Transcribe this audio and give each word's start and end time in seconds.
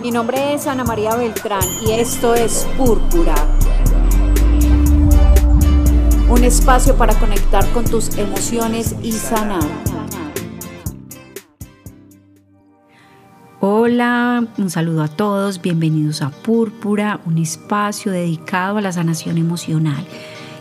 Mi 0.00 0.10
nombre 0.10 0.54
es 0.54 0.66
Ana 0.66 0.84
María 0.84 1.14
Beltrán 1.16 1.62
y 1.86 1.92
esto 1.92 2.34
es 2.34 2.66
Púrpura. 2.76 3.34
Un 6.28 6.44
espacio 6.44 6.96
para 6.96 7.14
conectar 7.14 7.68
con 7.72 7.84
tus 7.84 8.16
emociones 8.16 8.96
y 9.02 9.12
sanar. 9.12 9.62
Hola, 13.60 14.44
un 14.58 14.70
saludo 14.70 15.02
a 15.02 15.08
todos, 15.08 15.60
bienvenidos 15.60 16.22
a 16.22 16.30
Púrpura, 16.30 17.20
un 17.26 17.38
espacio 17.38 18.10
dedicado 18.10 18.78
a 18.78 18.80
la 18.80 18.92
sanación 18.92 19.38
emocional. 19.38 20.04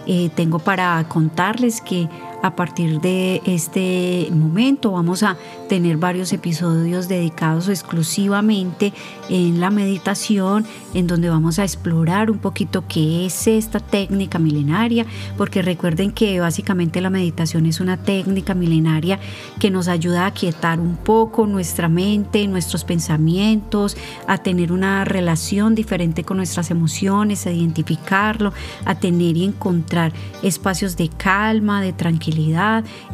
Eh, 0.06 0.30
tengo 0.36 0.60
para 0.60 1.08
contarles 1.08 1.82
que 1.82 2.10
a 2.42 2.56
partir 2.56 3.02
de 3.02 3.42
este 3.46 4.30
momento 4.32 4.92
vamos 4.92 5.24
a 5.24 5.38
tener 5.70 5.98
varios 5.98 6.34
episodios 6.34 7.08
dedicados 7.08 7.70
exclusivamente 7.70 8.94
en 9.30 9.60
la 9.60 9.70
meditación, 9.70 10.66
en 10.94 11.08
donde 11.08 11.30
vamos 11.30 11.60
a 11.60 11.64
explorar 11.64 12.32
un 12.32 12.40
poquito 12.40 12.84
qué 12.88 13.26
es 13.26 13.48
esta 13.48 13.80
técnica 13.80 14.40
milenaria, 14.40 15.06
porque 15.38 15.62
recuerden 15.62 16.12
que 16.12 16.40
básicamente 16.40 17.00
la 17.00 17.10
meditación 17.10 17.66
es 17.66 17.80
una 17.80 17.98
técnica 17.98 18.54
milenaria 18.54 19.20
que 19.60 19.70
nos 19.70 19.88
ayuda 19.88 20.26
a 20.26 20.32
quietar 20.34 20.80
un 20.80 20.98
poco 20.98 21.46
nuestra 21.46 21.90
mente, 21.90 22.48
nuestros 22.48 22.84
pensamientos, 22.84 23.96
a 24.28 24.40
tener 24.40 24.72
una 24.72 25.06
relación 25.06 25.76
diferente 25.76 26.24
con 26.24 26.38
nuestras 26.38 26.72
emociones, 26.72 27.46
a 27.46 27.52
identificarlo, 27.52 28.52
a 28.86 28.96
tener 28.96 29.38
y 29.38 29.46
encontrar 29.46 30.12
espacios 30.42 30.98
de 30.98 31.10
calma, 31.10 31.82
de 31.82 31.94
tranquilidad 31.94 32.31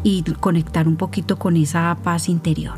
y 0.03 0.23
conectar 0.39 0.87
un 0.87 0.95
poquito 0.95 1.37
con 1.37 1.55
esa 1.57 1.97
paz 2.03 2.29
interior. 2.29 2.75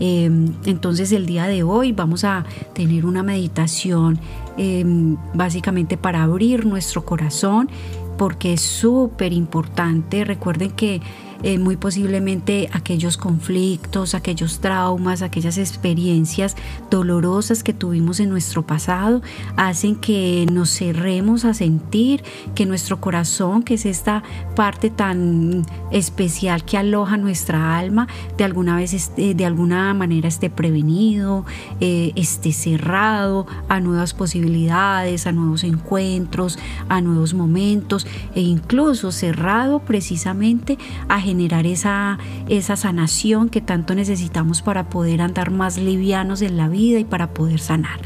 Em, 0.00 0.52
entonces 0.64 1.12
el 1.12 1.26
día 1.26 1.46
de 1.46 1.62
hoy 1.62 1.92
vamos 1.92 2.24
a 2.24 2.44
tener 2.74 3.06
una 3.06 3.22
meditación 3.22 4.18
em, 4.56 5.16
básicamente 5.34 5.96
para 5.96 6.22
abrir 6.22 6.66
nuestro 6.66 7.04
corazón 7.04 7.70
porque 8.16 8.54
es 8.54 8.60
súper 8.60 9.32
importante. 9.32 10.24
Recuerden 10.24 10.70
que 10.70 11.00
eh, 11.42 11.58
muy 11.58 11.76
posiblemente 11.76 12.68
aquellos 12.72 13.16
conflictos, 13.16 14.14
aquellos 14.14 14.60
traumas, 14.60 15.22
aquellas 15.22 15.58
experiencias 15.58 16.56
dolorosas 16.90 17.62
que 17.62 17.72
tuvimos 17.72 18.20
en 18.20 18.30
nuestro 18.30 18.66
pasado 18.66 19.22
hacen 19.56 19.96
que 19.96 20.46
nos 20.52 20.70
cerremos 20.70 21.44
a 21.44 21.54
sentir 21.54 22.22
que 22.54 22.66
nuestro 22.66 23.00
corazón, 23.00 23.62
que 23.62 23.74
es 23.74 23.86
esta 23.86 24.22
parte 24.54 24.90
tan 24.90 25.64
especial 25.90 26.64
que 26.64 26.78
aloja 26.78 27.16
nuestra 27.16 27.78
alma, 27.78 28.08
de 28.36 28.44
alguna 28.44 28.76
vez 28.76 29.12
de 29.16 29.44
alguna 29.44 29.94
manera 29.94 30.28
esté 30.28 30.50
prevenido, 30.50 31.44
eh, 31.80 32.12
esté 32.16 32.52
cerrado 32.52 33.46
a 33.68 33.80
nuevas 33.80 34.14
posibilidades, 34.14 35.26
a 35.26 35.32
nuevos 35.32 35.64
encuentros, 35.64 36.58
a 36.88 37.00
nuevos 37.00 37.34
momentos 37.34 38.06
e 38.34 38.40
incluso 38.40 39.12
cerrado 39.12 39.80
precisamente 39.80 40.78
a 41.08 41.20
generar 41.32 41.66
esa, 41.66 42.18
esa 42.46 42.76
sanación 42.76 43.48
que 43.48 43.62
tanto 43.62 43.94
necesitamos 43.94 44.60
para 44.60 44.90
poder 44.90 45.22
andar 45.22 45.50
más 45.50 45.78
livianos 45.78 46.42
en 46.42 46.58
la 46.58 46.68
vida 46.68 46.98
y 46.98 47.04
para 47.04 47.32
poder 47.32 47.58
sanar. 47.58 47.98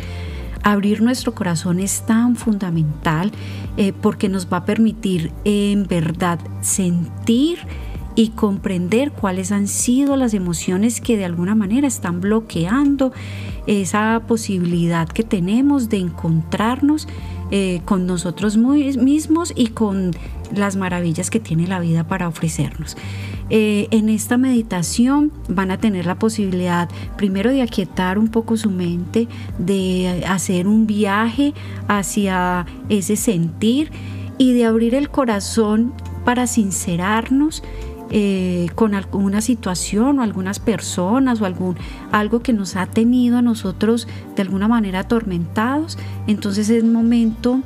Abrir 0.63 1.03
nuestro 1.03 1.35
corazón 1.35 1.81
es 1.81 2.07
tan 2.07 2.37
fundamental 2.37 3.33
eh, 3.77 3.93
porque 4.01 4.29
nos 4.29 4.47
va 4.47 4.59
a 4.59 4.65
permitir 4.65 5.33
en 5.45 5.89
verdad 5.89 6.39
sentir 6.61 7.59
y 8.15 8.29
comprender 8.29 9.11
cuáles 9.11 9.51
han 9.51 9.67
sido 9.67 10.17
las 10.17 10.33
emociones 10.33 11.01
que 11.01 11.17
de 11.17 11.25
alguna 11.25 11.57
manera 11.57 11.89
están 11.89 12.21
bloqueando 12.21 13.13
esa 13.67 14.23
posibilidad 14.29 15.09
que 15.09 15.25
tenemos 15.25 15.89
de 15.89 15.97
encontrarnos 15.99 17.09
eh, 17.51 17.81
con 17.85 18.07
nosotros 18.07 18.57
mismos 18.57 19.53
y 19.55 19.69
con 19.69 20.13
las 20.55 20.77
maravillas 20.77 21.31
que 21.31 21.41
tiene 21.41 21.67
la 21.67 21.81
vida 21.81 22.05
para 22.05 22.29
ofrecernos. 22.29 22.97
Eh, 23.49 23.87
en 23.93 24.09
esta 24.09 24.37
meditación 24.37 25.31
van 25.49 25.71
a 25.71 25.79
tener 25.79 26.07
la 26.07 26.19
posibilidad 26.19 26.89
primero 27.17 27.51
de 27.51 27.63
aquietar 27.63 28.19
un 28.19 28.29
poco 28.29 28.57
su 28.57 28.71
mente, 28.71 29.29
de 29.59 30.25
hacer 30.27 30.67
un 30.67 30.87
viaje 30.87 31.55
hacia 31.87 32.67
ese 32.89 33.15
sentir 33.15 33.93
y 34.39 34.53
de 34.53 34.65
abrir 34.65 34.95
el 34.97 35.11
corazón 35.11 35.93
para 36.25 36.49
sincerarnos 36.49 37.63
eh, 38.11 38.69
con 38.75 38.95
alguna 38.95 39.41
situación 39.41 40.19
o 40.19 40.23
algunas 40.23 40.61
personas 40.61 41.41
o 41.41 41.47
algún, 41.47 41.77
algo 42.13 42.41
que 42.41 42.53
nos 42.53 42.77
ha 42.77 42.87
tenido 42.87 43.39
a 43.39 43.43
nosotros 43.43 44.07
de 44.37 44.43
alguna 44.43 44.69
manera 44.69 45.01
atormentados, 45.01 45.99
entonces 46.27 46.71
es 46.71 46.85
momento 46.85 47.63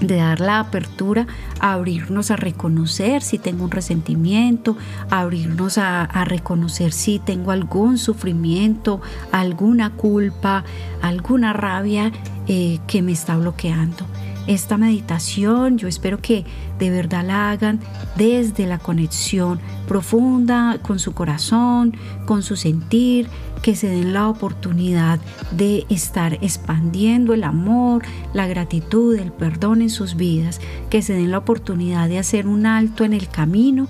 de 0.00 0.16
dar 0.16 0.40
la 0.40 0.60
apertura 0.60 1.26
abrirnos 1.60 2.30
a 2.30 2.36
reconocer 2.36 3.22
si 3.22 3.38
tengo 3.38 3.64
un 3.64 3.70
resentimiento, 3.70 4.76
abrirnos 5.10 5.78
a, 5.78 6.06
reconocer 6.24 6.92
si 6.92 7.18
tengo 7.18 7.50
algún 7.50 7.98
sufrimiento, 7.98 9.00
alguna 9.32 9.90
culpa, 9.90 10.64
alguna 11.02 11.52
rabia 11.52 12.12
eh, 12.46 12.78
que 12.86 13.02
me 13.02 13.12
está 13.12 13.36
bloqueando 13.36 14.04
esta 14.48 14.76
meditación. 14.76 15.78
Yo 15.78 15.86
espero 15.86 16.18
que 16.18 16.44
de 16.78 16.90
verdad 16.90 17.24
la 17.24 17.50
hagan 17.50 17.78
desde 18.16 18.66
la 18.66 18.78
conexión 18.78 19.60
profunda 19.86 20.78
con 20.82 20.98
su 20.98 21.12
corazón, 21.12 21.96
con 22.26 22.42
su 22.42 22.56
sentir, 22.56 23.28
que 23.62 23.76
se 23.76 23.88
den 23.88 24.12
la 24.12 24.28
oportunidad 24.28 25.20
de 25.52 25.84
estar 25.88 26.34
expandiendo 26.34 27.34
el 27.34 27.44
amor, 27.44 28.02
la 28.32 28.46
gratitud, 28.46 29.16
el 29.16 29.32
perdón 29.32 29.82
en 29.82 29.90
sus 29.90 30.16
vidas, 30.16 30.60
que 30.90 31.02
se 31.02 31.12
den 31.14 31.30
la 31.30 31.38
oportunidad 31.38 32.08
de 32.08 32.18
hacer 32.18 32.46
un 32.46 32.66
alto 32.66 33.04
en 33.04 33.12
el 33.12 33.28
camino 33.28 33.88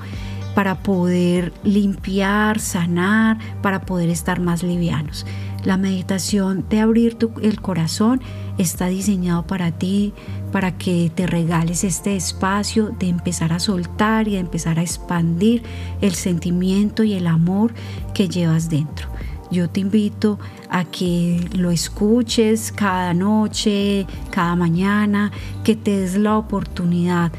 para 0.54 0.82
poder 0.82 1.52
limpiar, 1.62 2.58
sanar, 2.58 3.38
para 3.62 3.82
poder 3.82 4.08
estar 4.08 4.40
más 4.40 4.62
livianos. 4.62 5.24
La 5.64 5.76
meditación 5.76 6.64
de 6.68 6.80
abrir 6.80 7.18
el 7.42 7.60
corazón 7.60 8.20
está 8.58 8.86
diseñado 8.86 9.46
para 9.46 9.72
ti, 9.72 10.14
para 10.52 10.78
que 10.78 11.10
te 11.14 11.26
regales 11.26 11.84
este 11.84 12.16
espacio 12.16 12.90
de 12.98 13.08
empezar 13.08 13.52
a 13.52 13.58
soltar 13.58 14.28
y 14.28 14.32
de 14.32 14.38
empezar 14.38 14.78
a 14.78 14.82
expandir 14.82 15.62
el 16.00 16.14
sentimiento 16.14 17.02
y 17.02 17.14
el 17.14 17.26
amor 17.26 17.72
que 18.14 18.28
llevas 18.28 18.70
dentro. 18.70 19.08
Yo 19.50 19.68
te 19.68 19.80
invito 19.80 20.38
a 20.68 20.84
que 20.84 21.40
lo 21.54 21.70
escuches 21.70 22.70
cada 22.70 23.14
noche, 23.14 24.06
cada 24.30 24.54
mañana, 24.56 25.32
que 25.64 25.74
te 25.74 26.00
des 26.00 26.16
la 26.16 26.36
oportunidad 26.36 27.32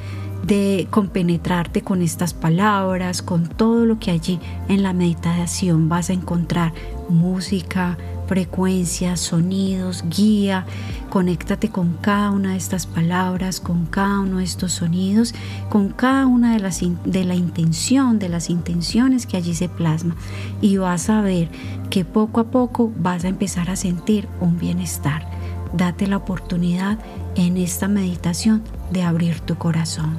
de 0.43 0.87
compenetrarte 0.89 1.81
con 1.81 2.01
estas 2.01 2.33
palabras, 2.33 3.21
con 3.21 3.47
todo 3.47 3.85
lo 3.85 3.99
que 3.99 4.11
allí 4.11 4.39
en 4.67 4.83
la 4.83 4.93
meditación 4.93 5.89
vas 5.89 6.09
a 6.09 6.13
encontrar, 6.13 6.73
música, 7.09 7.97
frecuencias, 8.29 9.19
sonidos, 9.19 10.05
guía. 10.07 10.65
Conéctate 11.09 11.69
con 11.69 11.93
cada 11.99 12.29
una 12.29 12.51
de 12.51 12.57
estas 12.57 12.85
palabras, 12.85 13.59
con 13.59 13.87
cada 13.87 14.19
uno 14.19 14.37
de 14.37 14.43
estos 14.43 14.73
sonidos, 14.73 15.33
con 15.69 15.89
cada 15.89 16.27
una 16.27 16.53
de 16.53 16.59
las 16.59 16.81
de 17.05 17.23
la 17.23 17.33
intención, 17.33 18.19
de 18.19 18.29
las 18.29 18.51
intenciones 18.51 19.25
que 19.25 19.35
allí 19.35 19.55
se 19.55 19.67
plasma. 19.67 20.15
Y 20.61 20.77
vas 20.77 21.09
a 21.09 21.21
ver 21.21 21.49
que 21.89 22.05
poco 22.05 22.41
a 22.41 22.51
poco 22.51 22.91
vas 22.99 23.25
a 23.25 23.29
empezar 23.29 23.71
a 23.71 23.75
sentir 23.75 24.27
un 24.39 24.59
bienestar. 24.59 25.27
Date 25.73 26.05
la 26.05 26.17
oportunidad 26.17 26.99
en 27.35 27.57
esta 27.57 27.87
meditación 27.87 28.61
de 28.91 29.03
abrir 29.03 29.39
tu 29.41 29.55
corazón. 29.55 30.17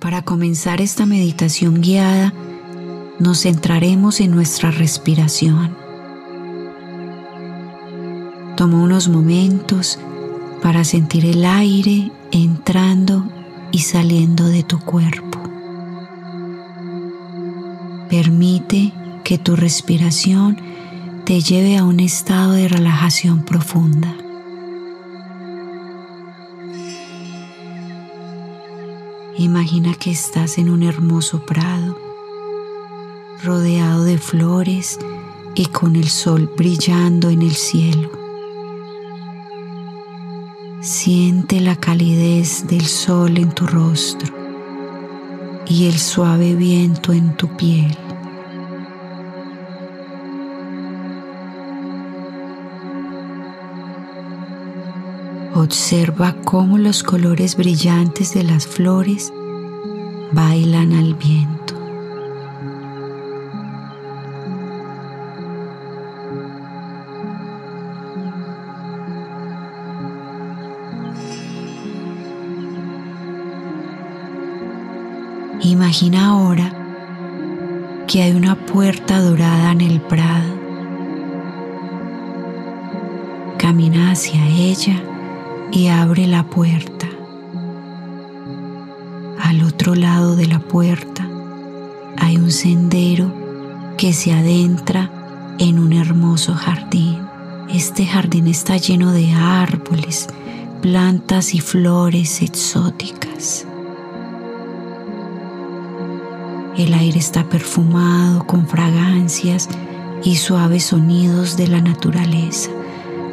Para 0.00 0.22
comenzar 0.22 0.80
esta 0.80 1.04
meditación 1.04 1.82
guiada, 1.82 2.32
nos 3.18 3.42
centraremos 3.42 4.20
en 4.20 4.30
nuestra 4.30 4.70
respiración. 4.70 5.76
Toma 8.56 8.82
unos 8.82 9.08
momentos 9.08 9.98
para 10.62 10.84
sentir 10.84 11.26
el 11.26 11.44
aire 11.44 12.10
entrando 12.32 13.24
y 13.72 13.80
saliendo 13.80 14.46
de 14.48 14.62
tu 14.62 14.78
cuerpo. 14.80 15.38
Permite 18.08 18.92
que 19.30 19.38
tu 19.38 19.54
respiración 19.54 20.60
te 21.24 21.40
lleve 21.40 21.76
a 21.76 21.84
un 21.84 22.00
estado 22.00 22.50
de 22.50 22.66
relajación 22.66 23.44
profunda. 23.44 24.12
Imagina 29.38 29.94
que 29.94 30.10
estás 30.10 30.58
en 30.58 30.68
un 30.68 30.82
hermoso 30.82 31.46
prado, 31.46 31.96
rodeado 33.44 34.02
de 34.02 34.18
flores 34.18 34.98
y 35.54 35.66
con 35.66 35.94
el 35.94 36.08
sol 36.08 36.52
brillando 36.56 37.30
en 37.30 37.42
el 37.42 37.54
cielo. 37.54 38.10
Siente 40.80 41.60
la 41.60 41.76
calidez 41.76 42.66
del 42.66 42.84
sol 42.84 43.38
en 43.38 43.52
tu 43.52 43.68
rostro 43.68 44.34
y 45.68 45.86
el 45.86 46.00
suave 46.00 46.56
viento 46.56 47.12
en 47.12 47.36
tu 47.36 47.46
piel. 47.56 47.96
Observa 55.70 56.34
cómo 56.44 56.78
los 56.78 57.04
colores 57.04 57.56
brillantes 57.56 58.34
de 58.34 58.42
las 58.42 58.66
flores 58.66 59.32
bailan 60.32 60.92
al 60.92 61.14
viento. 61.14 61.74
Imagina 75.60 76.30
ahora 76.30 76.72
que 78.08 78.24
hay 78.24 78.32
una 78.32 78.56
puerta 78.56 79.20
dorada 79.20 79.70
en 79.70 79.82
el 79.82 80.00
prado. 80.00 80.52
Camina 83.56 84.10
hacia 84.10 84.44
ella 84.48 85.00
y 85.72 85.88
abre 85.88 86.26
la 86.26 86.44
puerta. 86.44 87.06
Al 89.40 89.62
otro 89.62 89.94
lado 89.94 90.36
de 90.36 90.46
la 90.46 90.60
puerta 90.60 91.28
hay 92.18 92.36
un 92.36 92.50
sendero 92.50 93.32
que 93.96 94.12
se 94.12 94.32
adentra 94.32 95.10
en 95.58 95.78
un 95.78 95.92
hermoso 95.92 96.54
jardín. 96.54 97.18
Este 97.68 98.06
jardín 98.06 98.46
está 98.46 98.76
lleno 98.76 99.12
de 99.12 99.32
árboles, 99.32 100.28
plantas 100.82 101.54
y 101.54 101.60
flores 101.60 102.42
exóticas. 102.42 103.66
El 106.76 106.94
aire 106.94 107.18
está 107.18 107.44
perfumado 107.44 108.46
con 108.46 108.66
fragancias 108.66 109.68
y 110.22 110.36
suaves 110.36 110.84
sonidos 110.84 111.56
de 111.56 111.68
la 111.68 111.80
naturaleza 111.80 112.70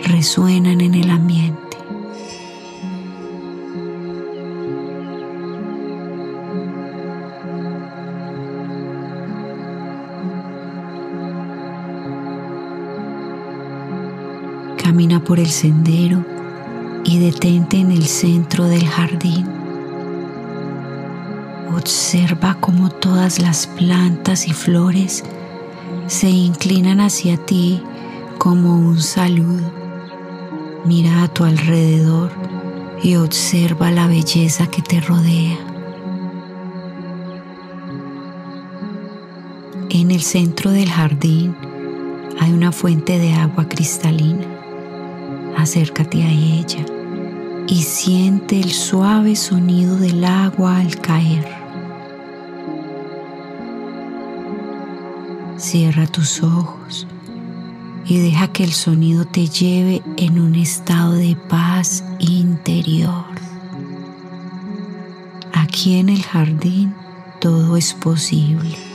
resuenan 0.07 0.81
en 0.81 0.93
el 0.95 1.09
ambiente. 1.09 1.66
Camina 14.97 15.23
por 15.23 15.39
el 15.39 15.51
sendero 15.51 16.25
y 17.05 17.19
detente 17.19 17.77
en 17.77 17.91
el 17.91 18.07
centro 18.07 18.63
del 18.65 18.87
jardín. 18.87 19.47
Observa 21.71 22.57
cómo 22.59 22.89
todas 22.89 23.37
las 23.37 23.67
plantas 23.67 24.47
y 24.47 24.53
flores 24.53 25.23
se 26.07 26.31
inclinan 26.31 26.99
hacia 26.99 27.37
ti 27.37 27.83
como 28.39 28.75
un 28.75 28.99
saludo. 28.99 29.71
Mira 30.83 31.21
a 31.21 31.27
tu 31.27 31.43
alrededor 31.43 32.31
y 33.03 33.17
observa 33.17 33.91
la 33.91 34.07
belleza 34.07 34.65
que 34.65 34.81
te 34.81 34.99
rodea. 34.99 35.59
En 39.91 40.09
el 40.09 40.23
centro 40.23 40.71
del 40.71 40.89
jardín 40.89 41.55
hay 42.39 42.51
una 42.51 42.71
fuente 42.71 43.19
de 43.19 43.33
agua 43.33 43.69
cristalina 43.69 44.56
acércate 45.57 46.23
a 46.23 46.29
ella 46.29 46.85
y 47.67 47.81
siente 47.81 48.59
el 48.59 48.71
suave 48.71 49.35
sonido 49.35 49.97
del 49.97 50.23
agua 50.23 50.79
al 50.79 50.95
caer. 51.01 51.45
Cierra 55.57 56.07
tus 56.07 56.43
ojos 56.43 57.07
y 58.05 58.19
deja 58.19 58.47
que 58.53 58.63
el 58.63 58.71
sonido 58.71 59.25
te 59.25 59.47
lleve 59.47 60.01
en 60.15 60.39
un 60.39 60.55
estado 60.55 61.13
de 61.13 61.35
paz 61.49 62.05
interior. 62.19 63.25
Aquí 65.53 65.97
en 65.97 66.09
el 66.09 66.23
jardín 66.23 66.93
todo 67.41 67.75
es 67.75 67.93
posible. 67.93 68.86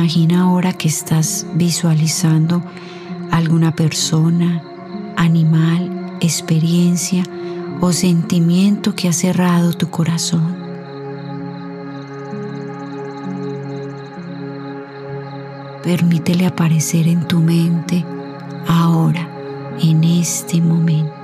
Imagina 0.00 0.44
ahora 0.44 0.72
que 0.72 0.88
estás 0.88 1.46
visualizando 1.52 2.62
alguna 3.30 3.76
persona, 3.76 4.62
animal, 5.14 6.16
experiencia 6.22 7.22
o 7.82 7.92
sentimiento 7.92 8.94
que 8.94 9.08
ha 9.08 9.12
cerrado 9.12 9.74
tu 9.74 9.90
corazón. 9.90 10.56
Permítele 15.82 16.46
aparecer 16.46 17.06
en 17.06 17.28
tu 17.28 17.40
mente 17.40 18.02
ahora, 18.66 19.28
en 19.82 20.02
este 20.02 20.62
momento. 20.62 21.19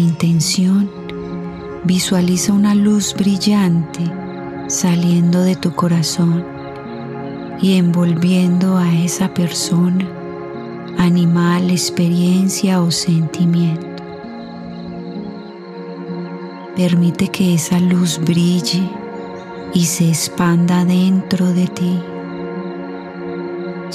Intención, 0.00 0.90
visualiza 1.84 2.52
una 2.52 2.74
luz 2.74 3.14
brillante 3.14 4.00
saliendo 4.66 5.42
de 5.42 5.56
tu 5.56 5.74
corazón 5.74 6.44
y 7.60 7.76
envolviendo 7.76 8.76
a 8.76 8.94
esa 8.94 9.34
persona, 9.34 10.06
animal, 10.98 11.70
experiencia 11.70 12.80
o 12.80 12.90
sentimiento. 12.90 13.86
Permite 16.76 17.28
que 17.28 17.54
esa 17.54 17.78
luz 17.80 18.18
brille 18.18 18.88
y 19.74 19.84
se 19.84 20.08
expanda 20.08 20.84
dentro 20.84 21.52
de 21.52 21.66
ti, 21.66 22.00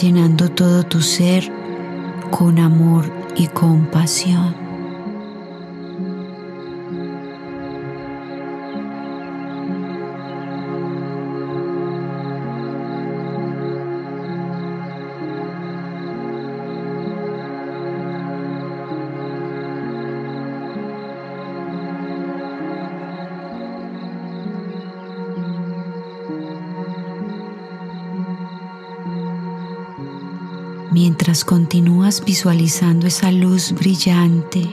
llenando 0.01 0.49
todo 0.49 0.83
tu 0.83 1.01
ser 1.01 1.51
con 2.31 2.59
amor 2.59 3.05
y 3.35 3.47
compasión. 3.47 4.64
Mientras 31.07 31.45
continúas 31.45 32.25
visualizando 32.25 33.05
esa 33.05 33.31
luz 33.31 33.73
brillante, 33.73 34.67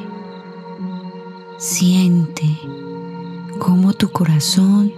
siente 1.59 2.59
cómo 3.59 3.93
tu 3.93 4.11
corazón 4.11 4.95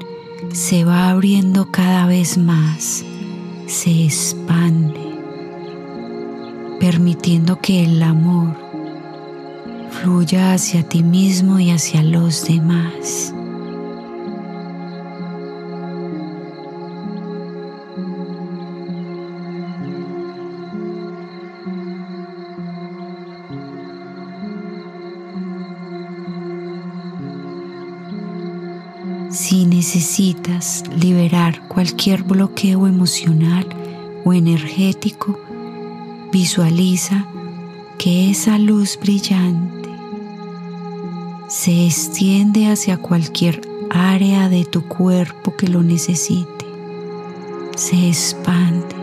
se 0.52 0.84
va 0.84 1.10
abriendo 1.10 1.72
cada 1.72 2.06
vez 2.06 2.38
más, 2.38 3.04
se 3.66 4.04
expande, 4.04 5.18
permitiendo 6.78 7.58
que 7.58 7.82
el 7.82 8.00
amor 8.04 8.56
fluya 9.90 10.54
hacia 10.54 10.88
ti 10.88 11.02
mismo 11.02 11.58
y 11.58 11.72
hacia 11.72 12.04
los 12.04 12.44
demás. 12.44 13.33
Si 29.34 29.66
necesitas 29.66 30.84
liberar 30.96 31.66
cualquier 31.66 32.22
bloqueo 32.22 32.86
emocional 32.86 33.66
o 34.24 34.32
energético, 34.32 35.36
visualiza 36.30 37.26
que 37.98 38.30
esa 38.30 38.58
luz 38.58 38.96
brillante 38.96 39.88
se 41.48 41.84
extiende 41.84 42.70
hacia 42.70 42.96
cualquier 42.96 43.60
área 43.90 44.48
de 44.48 44.64
tu 44.66 44.84
cuerpo 44.84 45.56
que 45.56 45.66
lo 45.66 45.82
necesite. 45.82 46.64
Se 47.74 48.06
expande, 48.06 48.94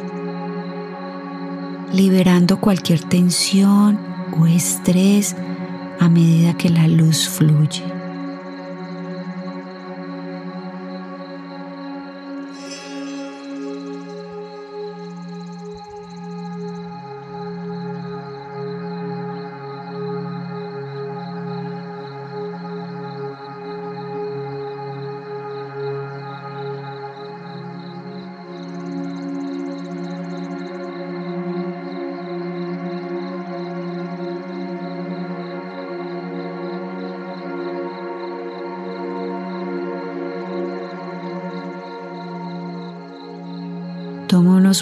liberando 1.92 2.62
cualquier 2.62 3.04
tensión 3.04 4.00
o 4.40 4.48
estrés 4.48 5.36
a 6.00 6.08
medida 6.08 6.54
que 6.54 6.70
la 6.70 6.88
luz 6.88 7.28
fluye. 7.28 8.01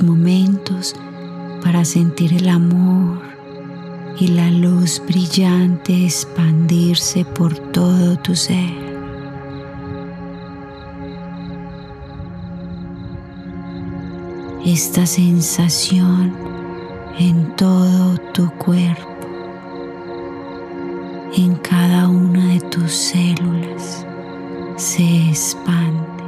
Momentos 0.03 0.95
para 1.63 1.83
sentir 1.83 2.31
el 2.33 2.47
amor 2.47 3.19
y 4.19 4.27
la 4.27 4.51
luz 4.51 5.01
brillante 5.07 6.05
expandirse 6.05 7.25
por 7.25 7.57
todo 7.71 8.17
tu 8.17 8.35
ser. 8.35 8.77
Esta 14.63 15.07
sensación 15.07 16.35
en 17.17 17.55
todo 17.55 18.17
tu 18.33 18.47
cuerpo, 18.57 19.27
en 21.35 21.55
cada 21.55 22.07
una 22.07 22.53
de 22.53 22.59
tus 22.69 22.91
células, 22.91 24.05
se 24.75 25.29
expande. 25.29 26.18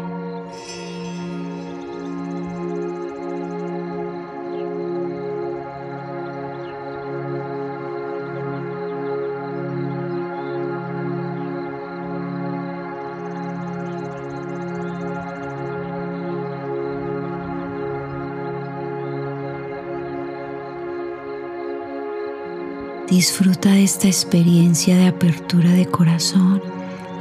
Disfruta 23.12 23.74
de 23.74 23.84
esta 23.84 24.08
experiencia 24.08 24.96
de 24.96 25.08
apertura 25.08 25.70
de 25.72 25.86
corazón 25.86 26.62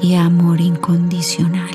y 0.00 0.14
amor 0.14 0.60
incondicional. 0.60 1.68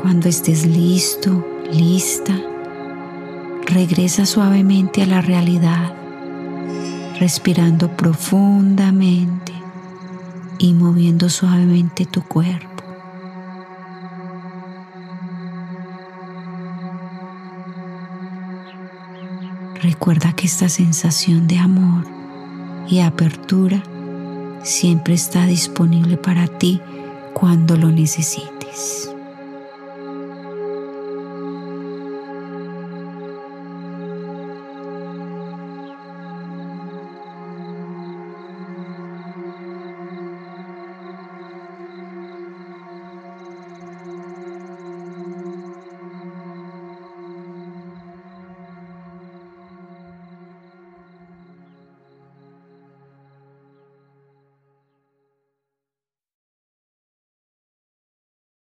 Cuando 0.00 0.28
estés 0.28 0.64
listo, 0.64 1.44
lista, 1.72 2.40
regresa 3.66 4.26
suavemente 4.26 5.02
a 5.02 5.06
la 5.06 5.20
realidad 5.20 6.07
respirando 7.18 7.96
profundamente 7.96 9.52
y 10.58 10.72
moviendo 10.74 11.28
suavemente 11.28 12.06
tu 12.06 12.22
cuerpo. 12.22 12.68
Recuerda 19.82 20.32
que 20.32 20.46
esta 20.46 20.68
sensación 20.68 21.46
de 21.46 21.58
amor 21.58 22.04
y 22.88 23.00
apertura 23.00 23.82
siempre 24.62 25.14
está 25.14 25.46
disponible 25.46 26.16
para 26.16 26.46
ti 26.46 26.80
cuando 27.32 27.76
lo 27.76 27.88
necesites. 27.88 29.14